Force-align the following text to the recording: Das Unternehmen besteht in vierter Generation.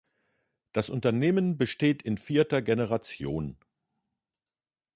Das 0.73 0.89
Unternehmen 0.89 1.59
besteht 1.59 2.01
in 2.01 2.17
vierter 2.17 2.63
Generation. 2.63 3.55